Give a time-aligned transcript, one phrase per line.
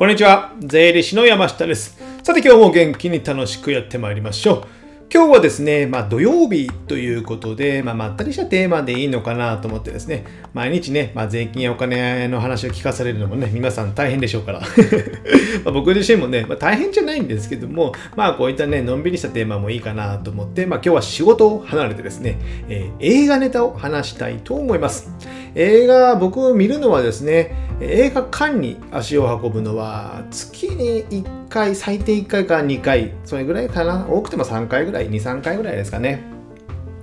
[0.00, 0.54] こんにちは。
[0.60, 1.98] 税理士の山下です。
[2.22, 4.64] さて今日も元気に楽しくやってまいりましょう。
[5.12, 10.24] 今日はですね、まあ、土曜日ということで、まあ、まったりしたテーマでいいのかなと思ってですね、
[10.54, 14.62] 毎日ね、まあ、税金やお金の話を聞かされるのもね、皆さん大変でしょうから。
[15.66, 22.38] ま僕自身もね、ま、大変じゃないんですけども、まあこういったね、のんびりしたテーマもいいかなと思って、ま今日は仕事を離れてですね、
[22.70, 25.10] えー、映画ネタを話したいと思います。
[25.54, 34.06] 映画、僕見るのはですね、映画館に足を運ぶのは月に1回、最低1回か2回、それぐらいかな。
[34.08, 36.22] 多くても3回ぐらい、2、3回ぐらいですかね。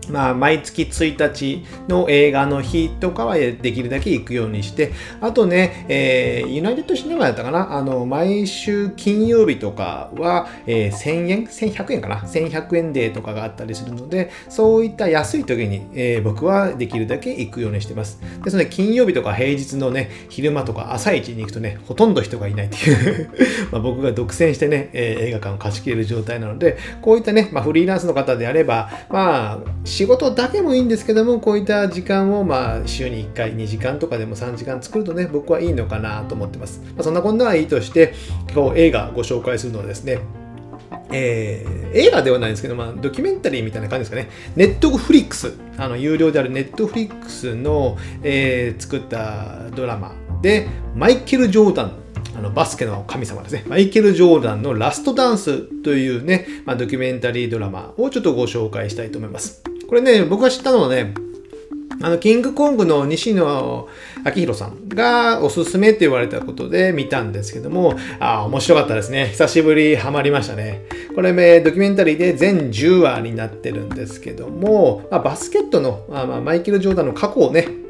[0.09, 7.77] まあ、毎月1日の映画の日とかはできるだけ行くようにして、あとね、えー、ユナイテッドシネマだったかな？
[7.77, 18.21] あの、毎週金曜日とかは、えー、1000円 ?1100 円かな ?1100 円デーとかがあったりするので、そういった安い時に、えー、僕はできるだけ行くようにしてます。
[18.43, 23.29] ですので、金曜日とか平日のね、昼間とか朝一に行くとね、ほとんど人がいないっていう
[23.71, 29.60] ま僕が独占してね、え、映画館を貸し切れる状態なので、こういったね、まあ、フリーランスの方であれば、まあ、
[29.98, 36.84] 仕事だけもいいんですけども、こういった時間を、まあ、週に1回、2時間とかでも3時間作るとね、僕はいいのかなと思ってます。
[36.95, 38.13] まあ、そんなこんなはいいとして、
[38.54, 40.20] 今日映画ご紹介するのはですね、
[41.12, 44.29] えー、映画ではないんですけど、まあ、ドキュメンタリーみたいな感じですかね。
[44.55, 51.91] ネットフリックス、あの有料であるネットフリックスの、えー、作ったドラマで、マイケル・ジョーダン
[52.37, 53.63] あのバスケの神様ですね。
[53.67, 59.66] マイケル・ジョーダンのラストダンスというね、まあ、ドキュメンタリードラマをちょっとご紹介したいと思います。
[59.88, 61.13] これね、僕が知ったのはね、
[62.02, 63.88] あの、キングコングの西野
[64.25, 69.29] 明宏さんがおすすめって言われたことで見たんですけども、ああ、面白かったですね。
[69.29, 70.84] 久しぶりハマりましたね。
[71.16, 77.87] これ、ねドキュメンタリーで全10話になってるんですけども、まあ、バスケットの、まあ、マイケル・ジョーダンの過去をね、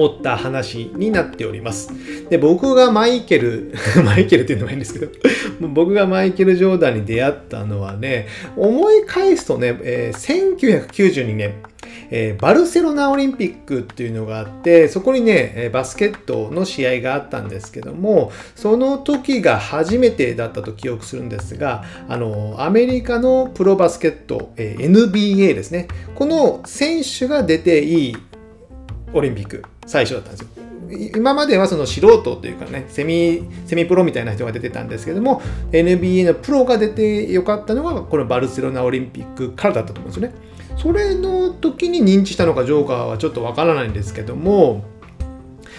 [0.00, 1.90] 追った話になっております。
[2.28, 5.12] で、僕がマイケル、 マイケルっていうのもいいんですけど、
[5.68, 11.54] 僕がマイケル・ジョーダンに出会ったのはね、思い返すとね、えー、1992年、
[12.10, 25.88] えー、バルセロナオリンピックっていうのがあって、そこにね、バスケットの試合があったんですけども、その時が初めてだったと記憶するんですが、あの、アメリカのプロバスケット、えー、NBA ですね。
[26.14, 28.16] この選手が出ていい
[29.12, 30.46] オリンピック最初だったんですよ。
[31.16, 35.42] 今まではその素人というかね、セミ、セミプロみたいな人が出てたんですけども、
[35.72, 40.34] NBA のプロが出てよかったのが、このバルセロナオリンピックからだったと思うんですよね。
[40.76, 44.84] それの時に認知したのかジョーカーはちょっとわからないんですけども、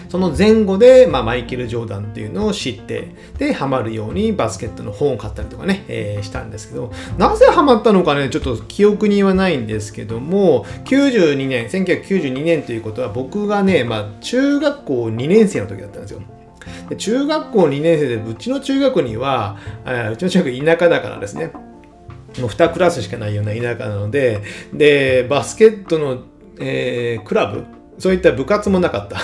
[0.10, 16.22] その前後で、まあ、マイケル・ジョーダンっていうのを知って、で、ハマるようにバスケットの本を買ったりとかね、えー、したんですけど、なぜハマったのかね、ちょっと記憶にはないんですけども、92年、1992年ということは僕がね、まあ、中学校2年生の時だったんですよ。
[16.90, 19.58] で中学校2年生で、うちの中学には、
[20.12, 21.52] うちの中学田舎だからですね、
[22.40, 24.42] もう2クラスしかないような田舎なので、
[24.74, 26.24] で、バスケットの、
[26.60, 27.66] えー、クラブ、
[27.98, 29.18] そういった部活もなかった。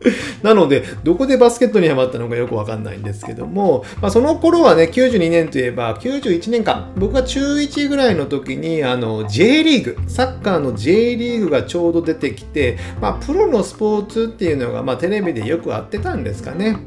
[0.42, 16.78] なので、どこでバスケットにハマったのかよくわかんないんですけども、まあ、その頃はね、92年といえば、91年間、僕が中1ぐらいの時に、あの、J リーグ、サッカーの J リーグがちょうど出てきて、まあ、プロのスポーツっていうのが、まあ、テレビでよくあってたんですかね。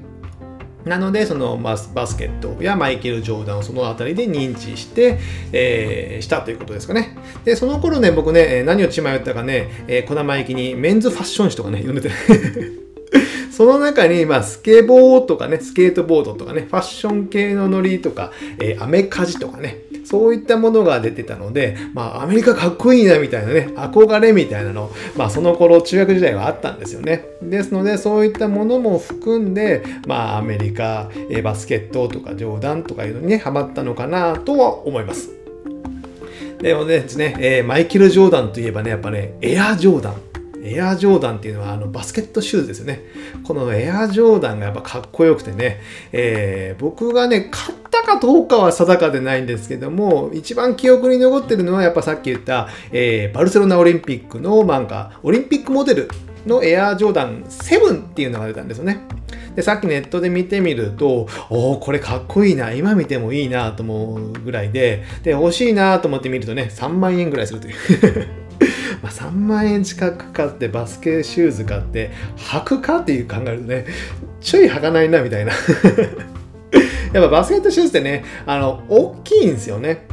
[0.85, 5.19] なので、そのバスケットやマイケル・ジョーダンをそのあたりで認知して、
[5.51, 7.17] えー、したということですかね。
[7.43, 12.90] で、その頃ね、僕ね、何を血迷ったかね、えー、小玉行きにメンズファッション誌とかね、読んでて
[13.51, 27.25] その中に、まあ、スケボーとかね、スケートボードとかね、ファッション系のノリとか、えー、アメカジとかね、そういったものが出てたので、まあ、アメリカかっこいいなみたいなね、憧れみたいなの、まあ、その頃、中学時代はあったんですよね。
[27.41, 35.29] ですので、そういったものも含んで、まあ、アメリカ、えー、バスケットとか、ジョーダンとかいうのにね、ハマったのかなとは思います。
[36.61, 40.30] でもね、ねえー、マイケル・ジョーダンといえばね、やっぱね、エア・ジョーダン。
[40.63, 43.01] エアージョーダンっていうのはあのバスケットシューズですよね。
[43.43, 45.81] このエアージョーダンがやっぱかっこよくてね、
[46.11, 56.09] えー、僕がね、買ったかどうかは定かでないんですけども、一番記憶に残ってるのはやっぱさっき言った、えー、バルセロナオリンピックの漫画、オリンピックモデル
[56.45, 59.01] のエアージョーダン7っていうのが出たんですよね。
[59.55, 68.40] で、さっきネットで見てみると、おお、これかっこいいな、今見てもいいなと思うぐらいで、で、欲しいなと思って見るとね、3万円ぐらいするという
[69.01, 73.85] まあ、3万円近く買ってバスケシューズ買って履くかっていう考えるとね
[74.39, 75.53] ちょい履かないなみたいな。
[77.13, 80.07] やっぱバスケットシューズってねあの大きいんですよね。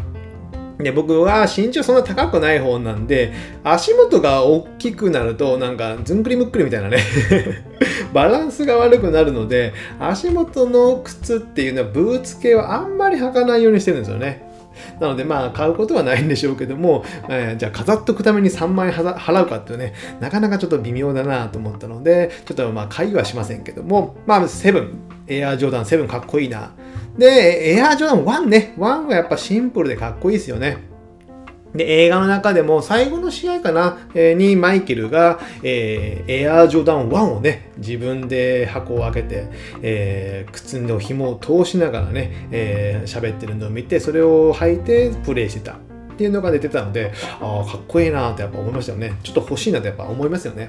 [0.78, 3.32] で僕は身長そんな高くない方なんで
[3.64, 6.98] 足元が大きくなるとなんかずんくりむっくりみたいなね。
[8.12, 14.47] バランスが悪くなるので、足元の靴っていうのはブーツ系はあんまり履かないようにしてるんですよね。
[15.00, 26.72] なのでまあ買うことはないんでしょうけども、えー、じゃあ飾っとくために3万円払うかっていうね、なかなかちょっと微妙だなと思ったので、ちょっとまあ買いはしませんけども、まあセブン、エアージョーダン7かっこいいな。
[27.16, 30.78] で、エアージョーダン1ね、1はやっぱシンプルでかっこいいですよね。
[31.74, 39.48] で、映画の中でも最後の試合かな、えー、にマイケルが、えー、エアージョダン1をね、自分で箱を開けて、
[39.82, 45.72] えー、靴の紐を通しながらね、えー、喋ってるのを見て、それを履いてプレイしてた。
[45.72, 49.12] っていうのが出てたので、ああ、かっこいいなってやっぱ思いましたよね。
[49.22, 50.68] ちょっと欲しいなってやっぱ思いますよね。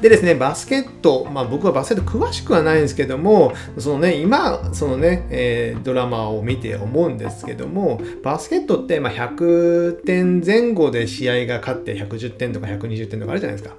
[0.00, 13.76] でですね、バスケット、まあ僕はバスケット詳しくはないんですけども、そのね、今、そのね、えー、ドラマを見て思うんですけども、バスケットってまあ100点前後で試合が勝って110点とか120点とかあるじゃないですか。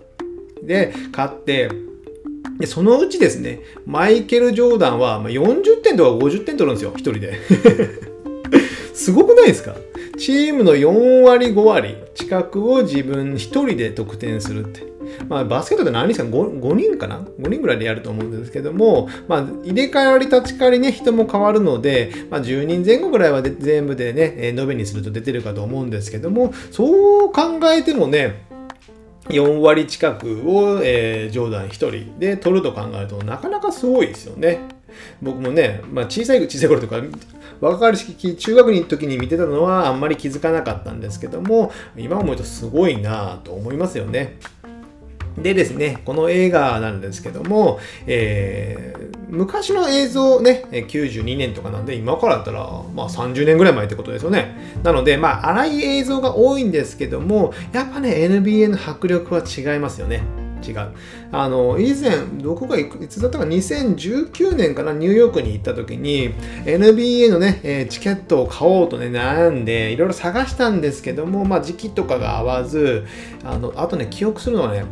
[0.64, 1.70] で、勝って、
[2.60, 7.34] で、そのうちですね、マイケル・ジョーダンは40点とか50点取るんですよ、一人で。
[8.94, 9.76] すごくないですか？
[10.22, 14.92] チームの4割5割近くを自分一人で得点するって。
[15.28, 28.46] まあ、バスケットって何人か？5, 5人かな ?5 人ぐらいでやると思うんですけども、まあ、入れ替わり立ち替わりね、人も変わるので、まあ、10人前後ぐらいは全部でね、延べにすると出てるかと思うんですけども、そう考えてもね、
[29.30, 34.60] 4割近くを、えー、ジョーダン1人で取ると考えるとなかなかすごいですよね。
[35.22, 37.02] 僕もね、まあ、小さい小さい頃とか
[37.62, 44.38] 若かりし中学の時に見てたのはあんまり気づかなかったんですけども今思うとすごいなと思いますよね。
[45.38, 52.60] でですね、この映画なんですけども、えー、昔の映像ね、92年とかなんで、今からだったら、
[52.94, 54.82] まあ30年ぐらい前ってことですよね。
[54.84, 60.41] なので、まあ荒い映像が多いんですけども、やっぱね、NBA の迫力は違いますよね。
[60.66, 60.90] 違う。
[61.32, 66.34] あの、以前、どこがいつだったか、2019年かな、ニューヨークに行った時に、
[66.66, 73.06] NBA のね、えチケットを買おうとね、悩んで、いろいろ探したんですけども、まあ時期とかが合わず、
[73.44, 74.86] あの、あとね、記憶するのはね、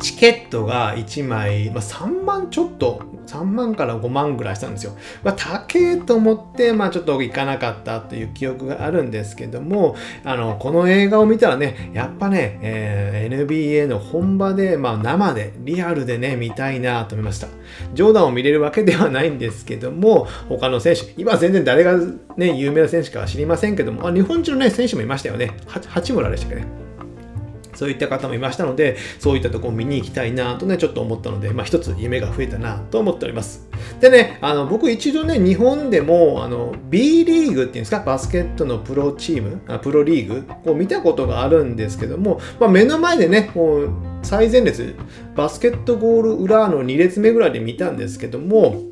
[0.00, 4.92] チケットが1枚、まあ、3万ちょっと、3万から5万ぐらいしたんですよ。
[5.22, 17.48] まあ、高えと思って、まあ、ちょっと行かなかったという記憶があるんですけども、あの、この映画を見たらね、やっぱね、えー、NBA の本場で、まあ、生で、リアルでね、見たいなと思いました。
[17.94, 21.98] ジョーダンを見れるわけではないんですけども、他の選手、今全然誰が
[22.36, 25.52] ね、有名な選手かは知りませんけども、あ日本人のね、選手もいましたよね。
[25.66, 26.83] 八村でしたっけね。
[27.74, 33.68] そういった方もいましたので、そういったところを見に行きたいなとね、ちょっと思ったので、まあ一つ夢が増えたなと思っております。
[34.00, 40.26] でね、あの、僕一度ね、日本でも、あの、B リーグっていうんですか、バスケットのプロチーム、あプロリー
[40.64, 43.90] グを見たことがあるんですけども、まあ目の前でね、もう
[44.22, 44.94] 最前列、
[45.36, 48.82] バスケットゴール裏の2列目ぐらいで見たんですけども、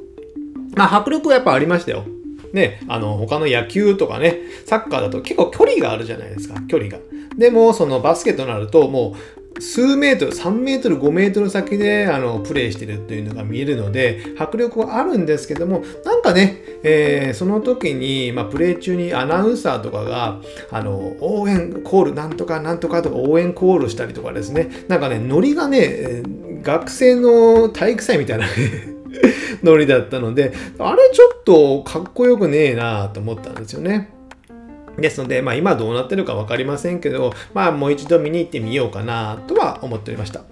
[0.74, 2.04] まあ迫力はやっぱありましたよ。
[2.52, 6.98] ね、あの、他の野球とかね、サッカーだと結構距離があるじゃないですか、距離が。
[7.36, 20.40] でも、そのバスケとなると、もう、数メートル、3メートル、5メートル先で、あの、プレイしてるっていうのが見えるので、迫力はあるんですけども、なんかね、えー、その時に、まあ、プレイ中にアナウンサーとかが、
[20.70, 26.22] あの、応援コール、なんとかなんとかとか応援コールしたりとかですね、なんかね、ノリがね、
[26.62, 28.46] 学生の体育祭みたいな
[29.62, 34.10] ノリだったので、あれちょっとかっこよくねえなと思ったんですよね。
[34.98, 40.42] ですので、まあ今どうなってるか分かりませんけど、まあもう一度見に行ってみようかなとは思っておりました。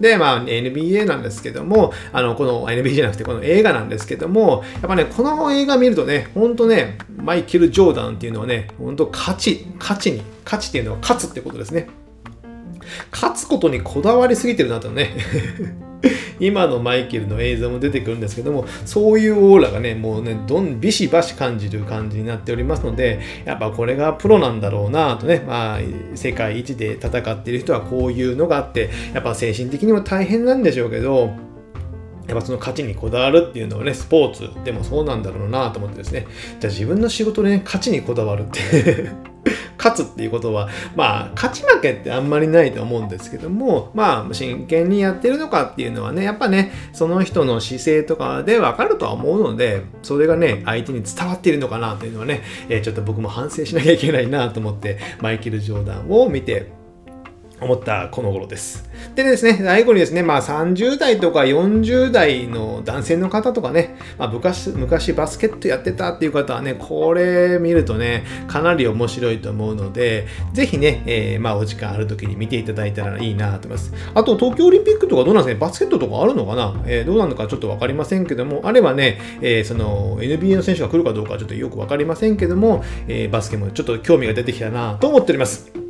[0.00, 11.88] で、まあ NBA なんですけども、あの、この NBA じゃなくてこの映画なんですけども、やっぱね、この映画見るとね、ほんとね、マイケル・ジョーダンっていうのはね、ほんと勝ち、勝ちに、勝ちっていうのは勝つってことですね。
[13.10, 15.16] 勝つことにこだわりすぎてるなとね
[16.40, 25.78] 今のマイケルの映像も出てくるんですけども、そういうオーラがね、もうね、どん、ビシバシ感じる感じになっておりますので、やっぱこれがプロなんだろうなとね、まあ、
[26.14, 31.30] 世界一で戦っている人はこういうのがあって、やっぱ精神的にも大変なんでしょうけど、
[32.28, 36.26] やっぱその勝ちにこだわるっていうのはね、スポーツでもそうなんだろうなと思ってですね、
[36.60, 39.35] じゃあ自分の仕事でね、勝ちにこだわるって。
[39.78, 56.75] 勝つっていうことは、まあ、勝ち負けってあんまりないと思うんですけども、まあ、真剣にやってるのかっていうのはね、やっぱね、その人の姿勢とかでわかるとは思うので、それがね、相手に伝わっているのかなというのはね、えー、ちょっと僕も反省しなきゃいけないなと思って、マイケル・ジョーダンを見て、
[57.60, 58.88] 思ったこの頃です。
[59.14, 73.92] でですね、最後にですね、まあ30代とか40代の男性の方とかね、まあ、昔昔バスケットやってたっていう方はね、これ見るとね、かなり面白いと思うので、ぜひね、えー、まあお時間ある時に見ていただいたらいいなと思います。
[74.14, 85.85] あと東京オリンピックとかどうなんですかね、バスケットとかあるのかな、えー、どうなのかちょっとわかりませんけども、あればね、えー、その NBA の選手が来るかどうかちょっとよくわかりませんけども、えバスケもちょっと興味が出てきたなと思っております。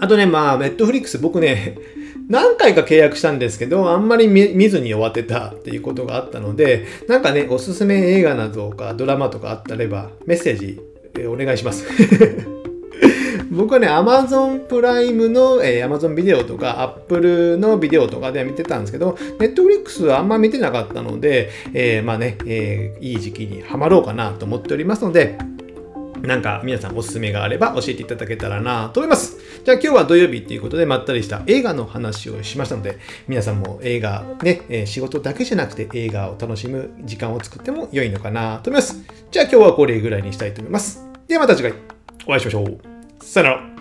[0.00, 1.78] あとね、まあ、ネットフリックス僕ね、
[2.28, 10.80] 何回か契約したんですけど、あんまり見ずに終わってたっていうことがあったので、なんかね、おすすめ映画などかドラマとかあったれば、メッセージ、
[11.18, 11.86] えお願いします。
[13.50, 25.38] 僕はね、Amazon プライムの、えー、Amazon ビデオとか Apple のビデオとかで見てたんですけど、Netflix はあんま見てなかったので、えー、まあね、えー、いい時期にハマろうかなと思っておりますので、
[26.22, 29.38] なんか皆さんおすすめがあれば教えていただけたらなと思います。
[29.64, 39.04] じゃあ今日は土曜日っていうことでまったりした映画の話をしましたので、皆さんも映画ね、え仕事だけじゃなくて映画を楽しむ時間を作っても良いのかなと思います。
[39.30, 41.06] じゃあ今日はこれぐらいにしたいと思います。
[41.28, 41.74] ではまた次回
[42.26, 42.78] お会いしましょう。
[43.20, 43.75] さよなら。